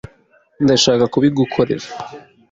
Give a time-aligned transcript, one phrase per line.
[0.63, 1.85] Ndashaka kubigukorera.